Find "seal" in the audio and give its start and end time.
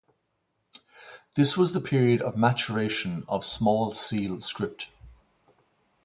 3.91-4.41